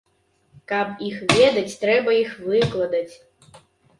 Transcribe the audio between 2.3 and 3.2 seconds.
выкладаць.